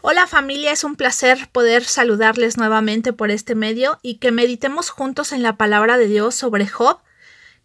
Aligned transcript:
Hola 0.00 0.28
familia, 0.28 0.70
es 0.70 0.84
un 0.84 0.94
placer 0.94 1.48
poder 1.50 1.82
saludarles 1.82 2.56
nuevamente 2.56 3.12
por 3.12 3.32
este 3.32 3.56
medio 3.56 3.98
y 4.00 4.18
que 4.18 4.30
meditemos 4.30 4.90
juntos 4.90 5.32
en 5.32 5.42
la 5.42 5.56
palabra 5.56 5.98
de 5.98 6.06
Dios 6.06 6.36
sobre 6.36 6.68
Job, 6.68 6.98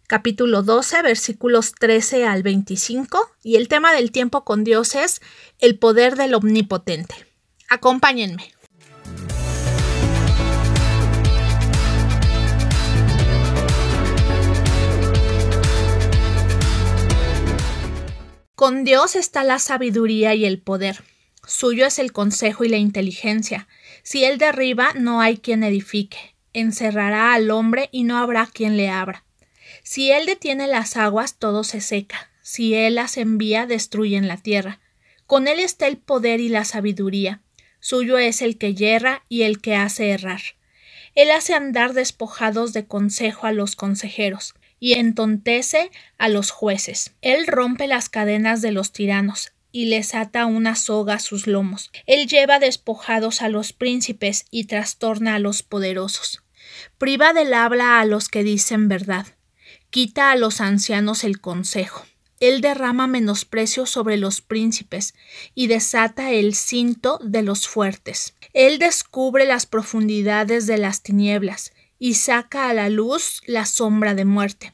capítulo 0.08 0.64
12, 0.64 1.02
versículos 1.02 1.74
13 1.78 2.26
al 2.26 2.42
25, 2.42 3.30
y 3.44 3.54
el 3.54 3.68
tema 3.68 3.92
del 3.92 4.10
tiempo 4.10 4.44
con 4.44 4.64
Dios 4.64 4.96
es 4.96 5.22
el 5.60 5.78
poder 5.78 6.16
del 6.16 6.34
omnipotente. 6.34 7.14
Acompáñenme. 7.68 8.52
Con 18.56 18.82
Dios 18.82 19.14
está 19.14 19.44
la 19.44 19.60
sabiduría 19.60 20.34
y 20.34 20.46
el 20.46 20.60
poder. 20.60 21.13
Suyo 21.46 21.86
es 21.86 21.98
el 21.98 22.12
consejo 22.12 22.64
y 22.64 22.68
la 22.68 22.78
inteligencia. 22.78 23.68
Si 24.02 24.24
Él 24.24 24.38
derriba, 24.38 24.92
no 24.94 25.20
hay 25.20 25.38
quien 25.38 25.62
edifique. 25.62 26.34
Encerrará 26.52 27.34
al 27.34 27.50
hombre 27.50 27.88
y 27.92 28.04
no 28.04 28.16
habrá 28.16 28.46
quien 28.46 28.76
le 28.76 28.88
abra. 28.88 29.24
Si 29.82 30.10
Él 30.10 30.26
detiene 30.26 30.66
las 30.66 30.96
aguas, 30.96 31.38
todo 31.38 31.64
se 31.64 31.80
seca. 31.80 32.30
Si 32.40 32.74
Él 32.74 32.94
las 32.94 33.16
envía, 33.16 33.66
destruyen 33.66 34.28
la 34.28 34.36
tierra. 34.36 34.80
Con 35.26 35.48
Él 35.48 35.60
está 35.60 35.86
el 35.86 35.98
poder 35.98 36.40
y 36.40 36.48
la 36.48 36.64
sabiduría. 36.64 37.42
Suyo 37.80 38.16
es 38.18 38.40
el 38.40 38.56
que 38.56 38.74
yerra 38.74 39.24
y 39.28 39.42
el 39.42 39.60
que 39.60 39.74
hace 39.74 40.10
errar. 40.10 40.40
Él 41.14 41.30
hace 41.30 41.54
andar 41.54 41.92
despojados 41.92 42.72
de 42.72 42.86
consejo 42.86 43.46
a 43.46 43.52
los 43.52 43.76
consejeros 43.76 44.54
y 44.80 44.94
entontece 44.94 45.90
a 46.18 46.28
los 46.28 46.50
jueces. 46.50 47.12
Él 47.20 47.46
rompe 47.46 47.86
las 47.86 48.08
cadenas 48.08 48.62
de 48.62 48.72
los 48.72 48.92
tiranos 48.92 49.52
y 49.74 49.86
les 49.86 50.14
ata 50.14 50.46
una 50.46 50.76
soga 50.76 51.14
a 51.14 51.18
sus 51.18 51.48
lomos. 51.48 51.90
Él 52.06 52.28
lleva 52.28 52.60
despojados 52.60 53.42
a 53.42 53.48
los 53.48 53.72
príncipes 53.72 54.46
y 54.52 54.66
trastorna 54.66 55.34
a 55.34 55.38
los 55.40 55.64
poderosos. 55.64 56.44
Priva 56.96 57.32
del 57.32 57.52
habla 57.52 57.98
a 57.98 58.04
los 58.04 58.28
que 58.28 58.44
dicen 58.44 58.88
verdad. 58.88 59.26
Quita 59.90 60.30
a 60.30 60.36
los 60.36 60.60
ancianos 60.60 61.24
el 61.24 61.40
consejo. 61.40 62.06
Él 62.38 62.60
derrama 62.60 63.08
menosprecio 63.08 63.84
sobre 63.84 64.16
los 64.16 64.42
príncipes 64.42 65.14
y 65.56 65.66
desata 65.66 66.30
el 66.30 66.54
cinto 66.54 67.18
de 67.24 67.42
los 67.42 67.66
fuertes. 67.66 68.36
Él 68.52 68.78
descubre 68.78 69.44
las 69.44 69.66
profundidades 69.66 70.68
de 70.68 70.78
las 70.78 71.02
tinieblas 71.02 71.72
y 71.98 72.14
saca 72.14 72.68
a 72.68 72.74
la 72.74 72.90
luz 72.90 73.40
la 73.46 73.66
sombra 73.66 74.14
de 74.14 74.24
muerte. 74.24 74.73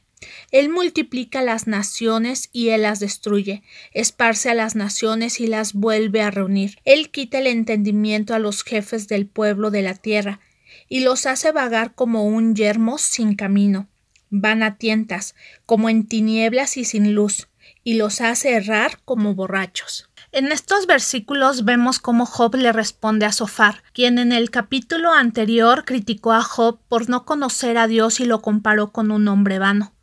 Él 0.51 0.69
multiplica 0.69 1.41
las 1.41 1.67
naciones 1.67 2.49
y 2.51 2.69
él 2.69 2.83
las 2.83 2.99
destruye, 2.99 3.63
esparce 3.93 4.49
a 4.49 4.53
las 4.53 4.75
naciones 4.75 5.39
y 5.39 5.47
las 5.47 5.73
vuelve 5.73 6.21
a 6.21 6.31
reunir. 6.31 6.77
Él 6.85 7.09
quita 7.09 7.39
el 7.39 7.47
entendimiento 7.47 8.33
a 8.33 8.39
los 8.39 8.63
jefes 8.63 9.07
del 9.07 9.27
pueblo 9.27 9.71
de 9.71 9.81
la 9.81 9.95
tierra, 9.95 10.39
y 10.87 11.01
los 11.01 11.25
hace 11.25 11.51
vagar 11.51 11.95
como 11.95 12.25
un 12.25 12.55
yermo 12.55 12.97
sin 12.97 13.35
camino. 13.35 13.87
Van 14.29 14.63
a 14.63 14.77
tientas, 14.77 15.35
como 15.65 15.89
en 15.89 16.07
tinieblas 16.07 16.77
y 16.77 16.85
sin 16.85 17.13
luz, 17.13 17.47
y 17.83 17.95
los 17.95 18.21
hace 18.21 18.53
errar 18.53 18.99
como 19.05 19.35
borrachos. 19.35 20.09
En 20.31 20.51
estos 20.51 20.87
versículos 20.87 21.65
vemos 21.65 21.99
cómo 21.99 22.25
Job 22.25 22.55
le 22.55 22.71
responde 22.71 23.25
a 23.25 23.33
Sofar, 23.33 23.83
quien 23.93 24.17
en 24.17 24.31
el 24.31 24.49
capítulo 24.49 25.11
anterior 25.11 25.83
criticó 25.83 26.31
a 26.31 26.41
Job 26.41 26.79
por 26.87 27.09
no 27.09 27.25
conocer 27.25 27.77
a 27.77 27.87
Dios 27.87 28.21
y 28.21 28.25
lo 28.25 28.41
comparó 28.41 28.91
con 28.91 29.11
un 29.11 29.27
hombre 29.27 29.59
vano. 29.59 29.93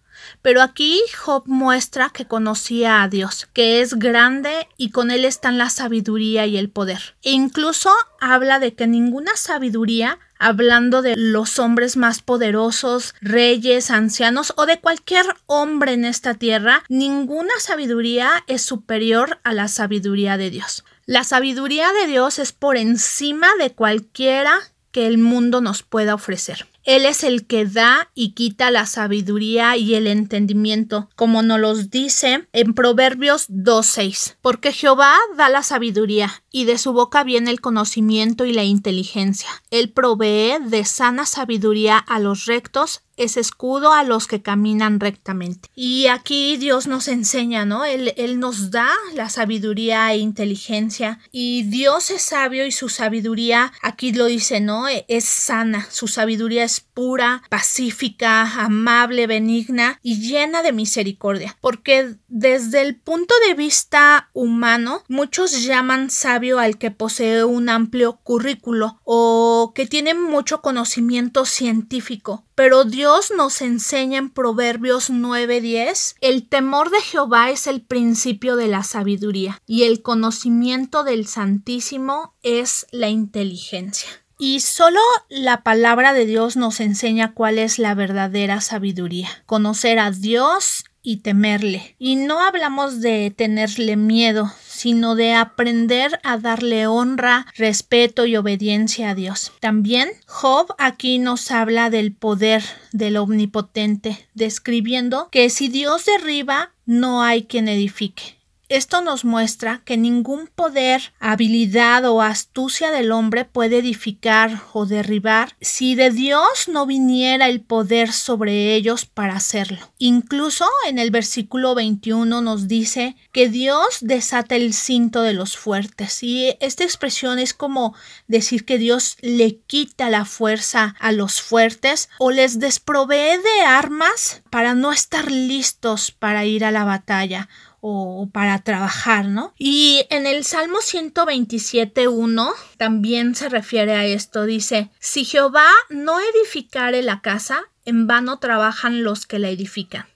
Pero 0.43 0.62
aquí 0.62 1.01
Job 1.17 1.45
muestra 1.47 2.11
que 2.11 2.27
conocía 2.27 3.03
a 3.03 3.09
Dios, 3.09 3.48
que 3.53 3.81
es 3.81 3.95
grande 3.95 4.69
y 4.77 4.91
con 4.91 5.11
él 5.11 5.25
están 5.25 5.59
la 5.59 5.70
sabiduría 5.70 6.47
y 6.47 6.57
el 6.57 6.70
poder. 6.70 7.17
E 7.23 7.33
incluso 7.33 7.91
habla 8.20 8.59
de 8.59 8.75
que 8.75 8.87
ninguna 8.87 9.37
sabiduría 9.37 10.19
hablando 10.39 11.03
de 11.03 11.17
los 11.17 11.59
hombres 11.59 11.97
más 11.97 12.23
poderosos, 12.23 13.15
reyes, 13.20 13.91
ancianos 13.91 14.53
o 14.57 14.67
de 14.67 14.81
cualquier 14.81 15.27
hombre 15.47 15.92
en 15.92 16.05
esta 16.05 16.35
tierra, 16.35 16.85
ninguna 16.89 17.52
sabiduría 17.58 18.45
es 18.47 18.63
superior 18.63 19.41
a 19.42 19.52
la 19.52 19.69
sabiduría 19.69 20.36
de 20.36 20.51
Dios. 20.51 20.85
La 21.07 21.25
sabiduría 21.25 21.92
de 21.92 22.07
Dios 22.07 22.39
es 22.39 22.52
por 22.52 22.77
encima 22.77 23.48
de 23.58 23.73
cualquiera 23.73 24.58
que 24.92 25.07
el 25.07 25.19
mundo 25.19 25.61
nos 25.61 25.83
pueda 25.83 26.14
ofrecer. 26.14 26.67
Él 26.89 27.05
es 27.05 27.23
el 27.23 27.47
que 27.47 27.67
da 27.67 28.11
y 28.15 28.31
quita 28.31 28.71
la 28.71 28.87
sabiduría 28.87 29.77
y 29.77 29.95
el 29.95 30.07
entendimiento, 30.07 31.11
como 31.17 31.43
nos 31.43 31.61
los 31.61 31.91
dice 31.91 32.49
en 32.55 32.73
Proverbios 32.73 33.47
2.6. 33.51 34.37
Porque 34.41 34.73
Jehová 34.73 35.15
da 35.37 35.51
la 35.51 35.63
sabiduría, 35.63 36.43
y 36.51 36.65
de 36.65 36.79
su 36.79 36.95
boca 36.95 37.25
viene 37.25 37.51
el 37.51 37.61
conocimiento 37.61 38.47
y 38.47 38.55
la 38.55 38.65
inteligencia. 38.65 39.51
Él 39.71 39.91
provee 39.91 40.57
de 40.65 40.87
sana 40.87 41.27
sabiduría 41.27 41.99
a 41.99 42.21
los 42.21 42.47
rectos 42.47 43.03
es 43.19 43.37
escudo 43.37 43.93
a 43.93 44.05
los 44.05 44.27
que 44.27 44.41
caminan 44.41 45.01
rectamente. 45.01 45.69
Y 45.75 46.07
aquí 46.07 46.57
Dios 46.57 46.87
nos 46.87 47.09
enseña, 47.09 47.65
¿no? 47.65 47.85
Él, 47.85 48.15
él, 48.17 48.39
nos 48.39 48.70
da 48.70 48.91
la 49.15 49.29
sabiduría 49.29 50.13
e 50.13 50.19
inteligencia. 50.19 51.19
Y 51.33 51.65
Dios 51.65 52.11
es 52.11 52.23
sabio 52.23 52.65
y 52.65 52.73
su 52.73 52.89
sabiduría, 52.89 53.73
aquí 53.83 54.13
lo 54.13 54.27
dice, 54.27 54.61
¿no? 54.61 54.87
Es 55.09 55.25
sana. 55.25 55.87
Su 55.91 56.07
sabiduría 56.07 56.65
es 56.65 56.77
pura, 56.80 57.42
pacífica, 57.48 58.42
amable, 58.64 59.27
benigna 59.27 59.98
y 60.02 60.20
llena 60.20 60.62
de 60.62 60.72
misericordia. 60.72 61.56
Porque 61.61 62.16
desde 62.28 62.83
el 62.83 62.96
punto 62.96 63.34
de 63.46 63.55
vista 63.55 64.30
humano, 64.33 65.02
muchos 65.08 65.62
llaman 65.64 66.11
sabio 66.11 66.58
al 66.58 66.78
que 66.78 66.90
posee 66.90 67.44
un 67.44 67.68
amplio 67.68 68.18
currículo 68.22 69.00
o 69.05 69.72
que 69.74 69.86
tiene 69.86 70.14
mucho 70.14 70.61
conocimiento 70.61 71.44
científico. 71.44 72.44
Pero 72.55 72.84
Dios 72.84 73.33
nos 73.36 73.62
enseña 73.62 74.18
en 74.18 74.30
Proverbios 74.30 75.10
9:10, 75.10 76.16
el 76.20 76.48
temor 76.48 76.90
de 76.90 77.00
Jehová 77.00 77.50
es 77.50 77.66
el 77.66 77.83
principio 77.83 78.56
de 78.56 78.66
la 78.66 78.83
sabiduría 78.83 79.62
y 79.66 79.84
el 79.84 80.02
conocimiento 80.02 81.05
del 81.05 81.27
Santísimo 81.27 82.34
es 82.42 82.86
la 82.90 83.08
inteligencia. 83.08 84.08
Y 84.39 84.61
solo 84.61 85.01
la 85.29 85.63
palabra 85.63 86.13
de 86.13 86.25
Dios 86.25 86.57
nos 86.57 86.79
enseña 86.79 87.35
cuál 87.35 87.59
es 87.59 87.79
la 87.79 87.95
verdadera 87.95 88.61
sabiduría. 88.61 89.29
Conocer 89.47 89.99
a 89.99 90.13
Dios 90.13 90.85
y 91.03 91.19
temerle. 91.19 91.97
Y 91.99 92.17
no 92.17 92.41
hablamos 92.41 93.01
de 93.01 93.33
tenerle 93.35 93.97
miedo, 93.97 94.53
sino 94.67 95.17
de 95.17 95.35
aprender 95.35 96.21
a 96.23 96.39
darle 96.39 96.87
honra, 96.87 97.47
respeto 97.57 98.27
y 98.27 98.37
obediencia 98.37 99.11
a 99.11 99.15
Dios. 99.15 99.53
También 99.61 100.09
Job 100.27 100.75
aquí 100.79 101.19
nos 101.19 101.51
habla 101.51 101.91
del 101.91 102.13
poder 102.13 102.63
del 102.93 103.17
omnipotente, 103.17 104.29
describiendo 104.35 105.29
que 105.31 105.51
si 105.51 105.69
Dios 105.69 106.05
derriba, 106.05 106.73
no 106.87 107.23
hay 107.23 107.45
quien 107.45 107.69
edifique. 107.69 108.38
Esto 108.68 109.01
nos 109.01 109.24
muestra 109.24 109.80
que 109.86 109.96
ningún 109.96 110.46
poder, 110.46 111.14
habilidad 111.20 112.05
o 112.05 112.20
astucia 112.20 112.90
del 112.90 113.12
hombre 113.12 113.46
puede 113.46 113.79
edificar 113.79 114.61
o 114.74 114.84
derribar 114.84 115.56
si 115.58 115.95
de 115.95 116.11
Dios 116.11 116.68
no 116.68 116.84
viniera 116.84 117.48
el 117.48 117.62
poder 117.62 118.12
sobre 118.12 118.74
ellos 118.74 119.07
para 119.07 119.36
hacerlo. 119.36 119.78
Incluso 119.96 120.67
en 120.86 120.98
el 120.98 121.11
versículo 121.11 121.74
21 121.74 122.42
nos 122.42 122.68
dice 122.68 123.17
que 123.33 123.48
Dios 123.48 124.01
desata 124.02 124.57
el 124.57 124.74
cinto 124.74 125.23
de 125.23 125.33
los 125.33 125.57
fuertes 125.57 126.23
y 126.23 126.55
esta 126.61 126.84
expresión 126.84 127.39
es 127.39 127.55
como 127.55 127.95
decir 128.26 128.67
que 128.67 128.76
Dios 128.76 129.17
le 129.23 129.61
quita 129.61 130.11
la 130.11 130.26
fuerza 130.26 130.94
a 131.00 131.12
los 131.12 131.40
fuertes 131.40 132.11
o 132.19 132.31
les 132.31 132.58
desprovee 132.58 133.38
de 133.38 133.62
armas 133.67 134.43
para 134.50 134.75
no 134.75 134.93
estar 134.93 135.31
listos 135.31 136.11
para 136.11 136.44
ir 136.44 136.67
a 136.67 136.70
la 136.70 136.84
batalla 136.84 137.49
o 137.81 138.28
para 138.32 138.58
trabajar, 138.61 139.26
¿no? 139.26 139.55
Y 139.58 140.06
en 140.11 140.26
el 140.26 140.44
Salmo 140.44 140.78
127.1 140.78 142.52
también 142.76 143.34
se 143.34 143.48
refiere 143.48 143.94
a 143.94 144.04
esto, 144.04 144.44
dice, 144.44 144.90
si 144.98 145.25
Jehová 145.25 145.69
no 145.88 146.19
edificare 146.20 147.02
la 147.02 147.20
casa, 147.20 147.62
en 147.84 148.06
vano 148.06 148.38
trabajan 148.38 149.02
los 149.02 149.26
que 149.26 149.38
la 149.38 149.48
edifican. 149.48 150.06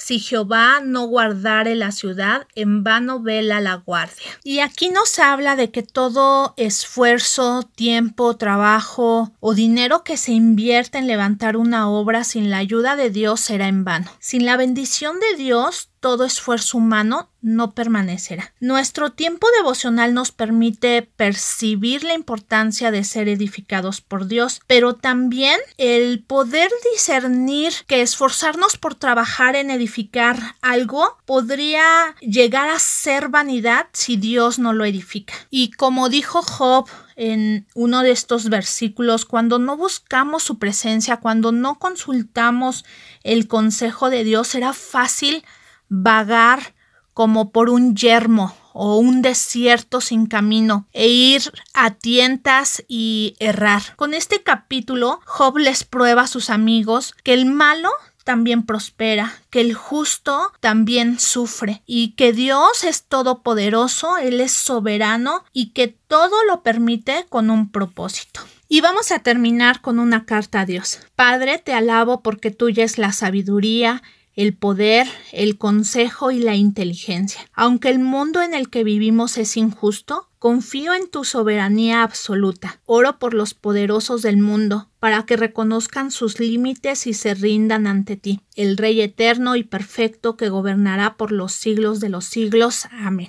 Si 0.00 0.18
Jehová 0.18 0.80
no 0.82 1.04
guardare 1.04 1.74
la 1.74 1.92
ciudad, 1.92 2.46
en 2.54 2.82
vano 2.82 3.20
vela 3.20 3.60
la 3.60 3.74
guardia. 3.74 4.30
Y 4.42 4.60
aquí 4.60 4.88
nos 4.88 5.18
habla 5.18 5.56
de 5.56 5.70
que 5.70 5.82
todo 5.82 6.54
esfuerzo, 6.56 7.68
tiempo, 7.74 8.34
trabajo 8.38 9.32
o 9.40 9.52
dinero 9.52 10.02
que 10.02 10.16
se 10.16 10.32
invierte 10.32 10.96
en 10.96 11.06
levantar 11.06 11.58
una 11.58 11.90
obra 11.90 12.24
sin 12.24 12.48
la 12.48 12.56
ayuda 12.56 12.96
de 12.96 13.10
Dios 13.10 13.40
será 13.40 13.68
en 13.68 13.84
vano. 13.84 14.10
Sin 14.20 14.46
la 14.46 14.56
bendición 14.56 15.20
de 15.20 15.36
Dios, 15.36 15.90
todo 16.00 16.24
esfuerzo 16.24 16.78
humano 16.78 17.30
no 17.42 17.72
permanecerá. 17.72 18.52
Nuestro 18.60 19.12
tiempo 19.12 19.46
devocional 19.58 20.12
nos 20.12 20.30
permite 20.30 21.02
percibir 21.02 22.04
la 22.04 22.14
importancia 22.14 22.90
de 22.90 23.04
ser 23.04 23.28
edificados 23.28 24.00
por 24.00 24.26
Dios, 24.26 24.60
pero 24.66 24.94
también 24.94 25.58
el 25.78 26.22
poder 26.22 26.70
discernir 26.92 27.72
que 27.86 28.02
esforzarnos 28.02 28.76
por 28.76 28.94
trabajar 28.94 29.56
en 29.56 29.70
edificar 29.70 30.56
algo 30.60 31.16
podría 31.24 32.14
llegar 32.20 32.68
a 32.68 32.78
ser 32.78 33.28
vanidad 33.28 33.86
si 33.92 34.16
Dios 34.16 34.58
no 34.58 34.72
lo 34.72 34.84
edifica. 34.84 35.34
Y 35.50 35.70
como 35.72 36.08
dijo 36.08 36.42
Job 36.42 36.88
en 37.16 37.66
uno 37.74 38.02
de 38.02 38.10
estos 38.12 38.48
versículos, 38.48 39.26
cuando 39.26 39.58
no 39.58 39.76
buscamos 39.76 40.42
su 40.42 40.58
presencia, 40.58 41.18
cuando 41.18 41.52
no 41.52 41.78
consultamos 41.78 42.84
el 43.22 43.46
consejo 43.46 44.08
de 44.08 44.24
Dios, 44.24 44.48
será 44.48 44.72
fácil 44.72 45.44
vagar 45.90 46.74
como 47.12 47.50
por 47.50 47.68
un 47.68 47.94
yermo 47.94 48.56
o 48.72 48.96
un 48.96 49.20
desierto 49.20 50.00
sin 50.00 50.26
camino 50.26 50.86
e 50.92 51.08
ir 51.08 51.42
a 51.74 51.90
tientas 51.90 52.82
y 52.88 53.36
errar. 53.40 53.82
Con 53.96 54.14
este 54.14 54.42
capítulo, 54.42 55.20
Job 55.26 55.58
les 55.58 55.84
prueba 55.84 56.22
a 56.22 56.26
sus 56.26 56.48
amigos 56.48 57.14
que 57.22 57.34
el 57.34 57.44
malo 57.44 57.90
también 58.24 58.64
prospera, 58.64 59.34
que 59.50 59.60
el 59.60 59.74
justo 59.74 60.52
también 60.60 61.18
sufre 61.18 61.82
y 61.84 62.12
que 62.12 62.32
Dios 62.32 62.84
es 62.84 63.02
todopoderoso, 63.02 64.18
Él 64.18 64.40
es 64.40 64.52
soberano 64.52 65.44
y 65.52 65.70
que 65.70 65.88
todo 65.88 66.44
lo 66.44 66.62
permite 66.62 67.26
con 67.28 67.50
un 67.50 67.70
propósito. 67.70 68.40
Y 68.68 68.82
vamos 68.82 69.10
a 69.10 69.18
terminar 69.18 69.80
con 69.80 69.98
una 69.98 70.26
carta 70.26 70.60
a 70.60 70.66
Dios. 70.66 71.00
Padre, 71.16 71.58
te 71.58 71.72
alabo 71.72 72.22
porque 72.22 72.52
tuya 72.52 72.84
es 72.84 72.98
la 72.98 73.10
sabiduría, 73.10 74.00
el 74.40 74.54
poder, 74.54 75.06
el 75.32 75.58
consejo 75.58 76.30
y 76.30 76.38
la 76.38 76.54
inteligencia. 76.54 77.42
Aunque 77.52 77.90
el 77.90 77.98
mundo 77.98 78.40
en 78.40 78.54
el 78.54 78.70
que 78.70 78.84
vivimos 78.84 79.36
es 79.36 79.58
injusto, 79.58 80.30
confío 80.38 80.94
en 80.94 81.10
tu 81.10 81.24
soberanía 81.24 82.02
absoluta. 82.02 82.80
Oro 82.86 83.18
por 83.18 83.34
los 83.34 83.52
poderosos 83.52 84.22
del 84.22 84.38
mundo, 84.38 84.88
para 84.98 85.26
que 85.26 85.36
reconozcan 85.36 86.10
sus 86.10 86.40
límites 86.40 87.06
y 87.06 87.12
se 87.12 87.34
rindan 87.34 87.86
ante 87.86 88.16
ti, 88.16 88.40
el 88.56 88.78
Rey 88.78 89.02
eterno 89.02 89.56
y 89.56 89.62
perfecto 89.62 90.38
que 90.38 90.48
gobernará 90.48 91.18
por 91.18 91.32
los 91.32 91.52
siglos 91.52 92.00
de 92.00 92.08
los 92.08 92.24
siglos. 92.24 92.86
Amén 92.92 93.28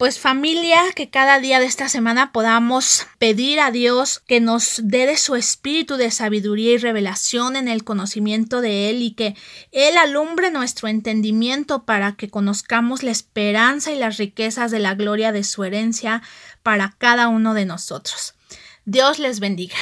pues 0.00 0.18
familia, 0.18 0.80
que 0.96 1.10
cada 1.10 1.40
día 1.40 1.60
de 1.60 1.66
esta 1.66 1.90
semana 1.90 2.32
podamos 2.32 3.06
pedir 3.18 3.60
a 3.60 3.70
Dios 3.70 4.20
que 4.26 4.40
nos 4.40 4.80
dé 4.82 5.04
de 5.04 5.18
su 5.18 5.36
espíritu 5.36 5.98
de 5.98 6.10
sabiduría 6.10 6.72
y 6.72 6.78
revelación 6.78 7.54
en 7.54 7.68
el 7.68 7.84
conocimiento 7.84 8.62
de 8.62 8.88
Él 8.88 9.02
y 9.02 9.10
que 9.10 9.36
Él 9.72 9.98
alumbre 9.98 10.50
nuestro 10.50 10.88
entendimiento 10.88 11.84
para 11.84 12.12
que 12.16 12.30
conozcamos 12.30 13.02
la 13.02 13.10
esperanza 13.10 13.92
y 13.92 13.96
las 13.96 14.16
riquezas 14.16 14.70
de 14.70 14.78
la 14.78 14.94
gloria 14.94 15.32
de 15.32 15.44
su 15.44 15.64
herencia 15.64 16.22
para 16.62 16.94
cada 16.96 17.28
uno 17.28 17.52
de 17.52 17.66
nosotros. 17.66 18.32
Dios 18.86 19.18
les 19.18 19.38
bendiga. 19.38 19.76